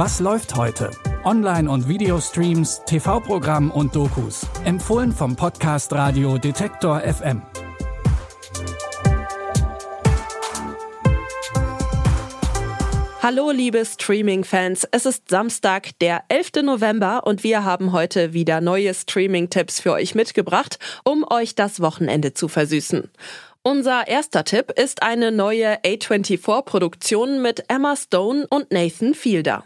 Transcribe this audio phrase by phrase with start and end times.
[0.00, 0.92] Was läuft heute?
[1.24, 4.46] Online- und Videostreams, TV-Programm und Dokus.
[4.64, 7.42] Empfohlen vom Podcast Radio Detektor FM.
[13.20, 16.62] Hallo liebe Streaming-Fans, es ist Samstag, der 11.
[16.62, 22.34] November und wir haben heute wieder neue Streaming-Tipps für euch mitgebracht, um euch das Wochenende
[22.34, 23.10] zu versüßen.
[23.64, 29.64] Unser erster Tipp ist eine neue A24-Produktion mit Emma Stone und Nathan Fielder.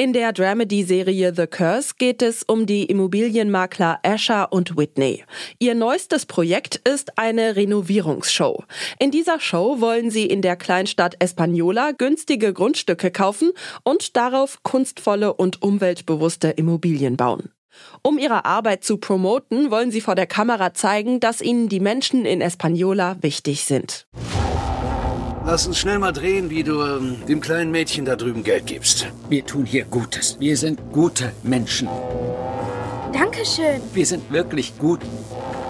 [0.00, 5.24] In der Dramedy-Serie The Curse geht es um die Immobilienmakler Asher und Whitney.
[5.58, 8.62] Ihr neuestes Projekt ist eine Renovierungsshow.
[9.00, 13.50] In dieser Show wollen sie in der Kleinstadt Espanola günstige Grundstücke kaufen
[13.82, 17.50] und darauf kunstvolle und umweltbewusste Immobilien bauen.
[18.02, 22.24] Um ihre Arbeit zu promoten, wollen sie vor der Kamera zeigen, dass ihnen die Menschen
[22.24, 24.06] in Espanola wichtig sind.
[25.50, 29.06] Lass uns schnell mal drehen, wie du ähm, dem kleinen Mädchen da drüben Geld gibst.
[29.30, 30.36] Wir tun hier Gutes.
[30.38, 31.88] Wir sind gute Menschen.
[33.14, 33.80] Dankeschön.
[33.94, 35.00] Wir sind wirklich gut.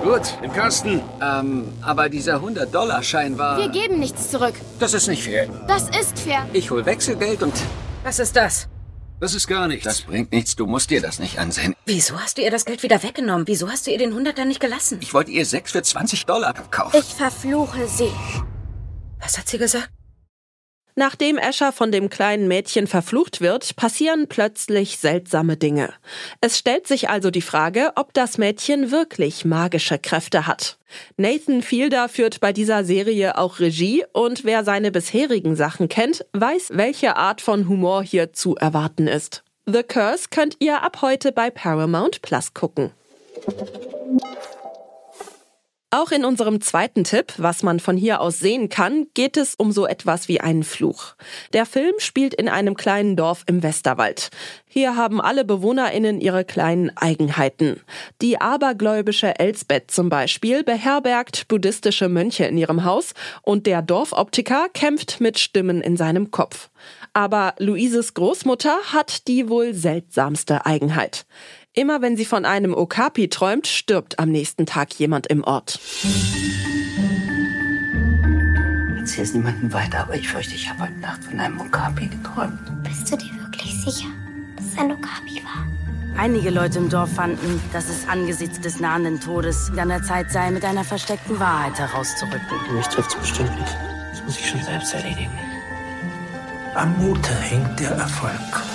[0.02, 1.00] Gut, im Kasten.
[1.22, 3.56] Ähm, aber dieser 100-Dollar-Schein war...
[3.56, 4.54] Wir geben nichts zurück.
[4.80, 5.46] Das ist nicht fair.
[5.68, 6.44] Das ist fair.
[6.52, 7.54] Ich hol Wechselgeld und...
[8.02, 8.66] Was ist das?
[9.20, 9.84] Das ist gar nichts.
[9.84, 10.56] Das bringt nichts.
[10.56, 11.76] Du musst dir das nicht ansehen.
[11.86, 13.46] Wieso hast du ihr das Geld wieder weggenommen?
[13.46, 14.98] Wieso hast du ihr den Hunderter nicht gelassen?
[15.00, 16.98] Ich wollte ihr sechs für 20 Dollar abkaufen.
[16.98, 18.10] Ich verfluche sie.
[19.20, 19.90] Was hat sie gesagt?
[20.98, 25.94] Nachdem Escher von dem kleinen Mädchen verflucht wird, passieren plötzlich seltsame Dinge.
[26.40, 30.76] Es stellt sich also die Frage, ob das Mädchen wirklich magische Kräfte hat.
[31.16, 36.70] Nathan Fielder führt bei dieser Serie auch Regie und wer seine bisherigen Sachen kennt, weiß,
[36.72, 39.44] welche Art von Humor hier zu erwarten ist.
[39.66, 42.90] The Curse könnt ihr ab heute bei Paramount Plus gucken.
[45.90, 49.72] Auch in unserem zweiten Tipp, was man von hier aus sehen kann, geht es um
[49.72, 51.14] so etwas wie einen Fluch.
[51.54, 54.28] Der Film spielt in einem kleinen Dorf im Westerwald.
[54.66, 57.80] Hier haben alle BewohnerInnen ihre kleinen Eigenheiten.
[58.20, 65.22] Die abergläubische Elsbeth zum Beispiel beherbergt buddhistische Mönche in ihrem Haus und der Dorfoptiker kämpft
[65.22, 66.68] mit Stimmen in seinem Kopf.
[67.14, 71.24] Aber Luises Großmutter hat die wohl seltsamste Eigenheit.
[71.74, 75.78] Immer wenn sie von einem Okapi träumt, stirbt am nächsten Tag jemand im Ort.
[78.96, 82.58] Erzähl es niemandem weiter, aber ich fürchte, ich habe heute Nacht von einem Okapi geträumt.
[82.82, 84.08] Bist du dir wirklich sicher,
[84.56, 85.66] dass es ein Okapi war?
[86.18, 90.50] Einige Leute im Dorf fanden, dass es angesichts des nahenden Todes an der Zeit sei,
[90.50, 92.74] mit einer versteckten Wahrheit herauszurücken.
[92.74, 93.76] Mich trifft es bestimmt nicht.
[94.10, 95.30] Das muss ich schon selbst erledigen.
[96.74, 98.67] Am Mute hängt der Erfolg.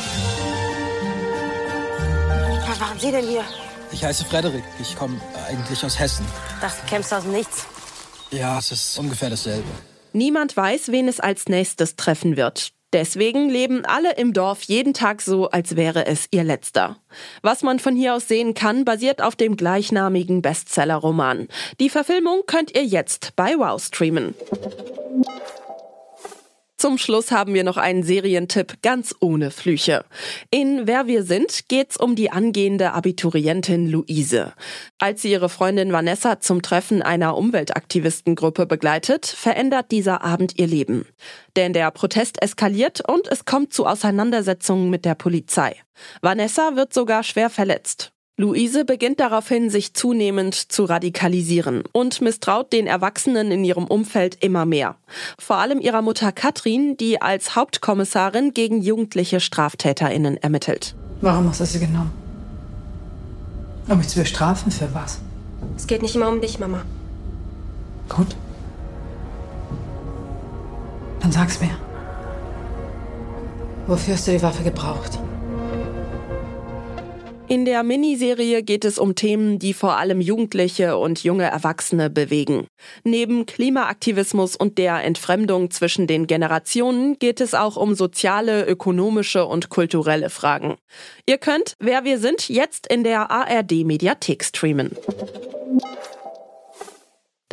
[2.66, 3.44] Was machen Sie denn hier?
[3.92, 4.64] Ich heiße Frederik.
[4.80, 6.26] Ich komme eigentlich aus Hessen.
[6.62, 7.66] Das kämpfst aus dem Nichts.
[8.32, 9.68] Ja, es ist ungefähr dasselbe.
[10.14, 12.72] Niemand weiß, wen es als nächstes treffen wird.
[12.94, 16.98] Deswegen leben alle im Dorf jeden Tag so, als wäre es ihr letzter.
[17.42, 21.48] Was man von hier aus sehen kann, basiert auf dem gleichnamigen Bestseller-Roman.
[21.80, 24.36] Die Verfilmung könnt ihr jetzt bei Wow streamen.
[26.84, 30.04] Zum Schluss haben wir noch einen Serientipp ganz ohne Flüche.
[30.52, 34.52] In Wer wir sind geht's um die angehende Abiturientin Luise.
[35.00, 41.06] Als sie ihre Freundin Vanessa zum Treffen einer Umweltaktivistengruppe begleitet, verändert dieser Abend ihr Leben.
[41.56, 45.78] Denn der Protest eskaliert und es kommt zu Auseinandersetzungen mit der Polizei.
[46.22, 48.13] Vanessa wird sogar schwer verletzt.
[48.36, 54.66] Luise beginnt daraufhin, sich zunehmend zu radikalisieren und misstraut den Erwachsenen in ihrem Umfeld immer
[54.66, 54.96] mehr.
[55.38, 60.96] Vor allem ihrer Mutter Katrin, die als Hauptkommissarin gegen jugendliche StraftäterInnen ermittelt.
[61.22, 62.12] Warum hast du sie genommen?
[63.88, 65.20] Um mich zu bestrafen für was?
[65.78, 66.82] Es geht nicht immer um dich, Mama.
[68.10, 68.36] Gut.
[71.20, 71.78] Dann sag's mir.
[73.86, 75.20] Wofür hast du die Waffe gebraucht?
[77.54, 82.66] In der Miniserie geht es um Themen, die vor allem Jugendliche und junge Erwachsene bewegen.
[83.04, 89.70] Neben Klimaaktivismus und der Entfremdung zwischen den Generationen geht es auch um soziale, ökonomische und
[89.70, 90.78] kulturelle Fragen.
[91.28, 94.98] Ihr könnt, wer wir sind, jetzt in der ARD Mediathek streamen.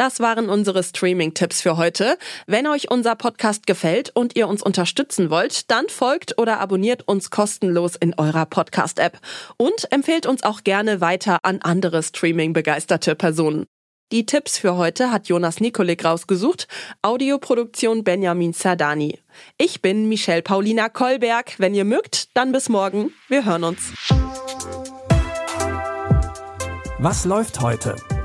[0.01, 2.17] Das waren unsere Streaming-Tipps für heute.
[2.47, 7.29] Wenn euch unser Podcast gefällt und ihr uns unterstützen wollt, dann folgt oder abonniert uns
[7.29, 9.19] kostenlos in eurer Podcast-App
[9.59, 13.67] und empfehlt uns auch gerne weiter an andere Streaming-begeisterte Personen.
[14.11, 16.67] Die Tipps für heute hat Jonas Nikolik rausgesucht,
[17.03, 19.19] Audioproduktion Benjamin Zerdani.
[19.59, 21.57] Ich bin Michelle Paulina Kolberg.
[21.59, 23.13] Wenn ihr mögt, dann bis morgen.
[23.29, 23.93] Wir hören uns.
[26.99, 27.97] Was läuft heute?